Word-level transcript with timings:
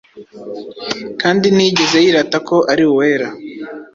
Kandi 1.21 1.45
ntiyigeze 1.55 1.97
yirata 2.03 2.37
ko 2.47 2.55
ari 2.71 2.83
uwera, 2.91 3.27